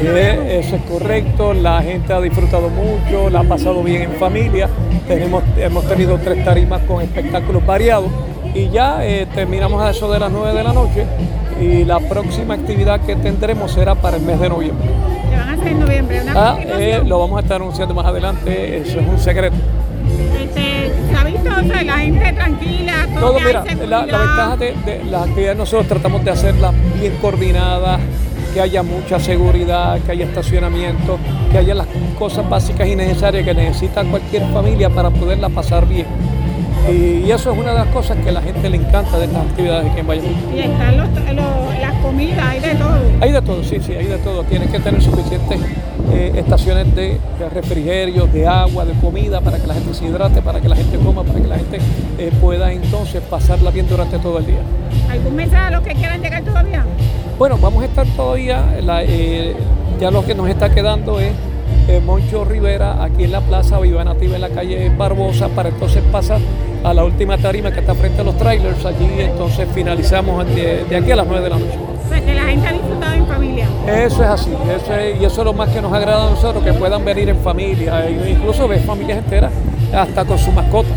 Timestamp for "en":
4.02-4.12, 15.68-15.80, 40.00-40.06, 63.24-63.32, 64.34-64.40, 73.14-73.26, 77.28-77.36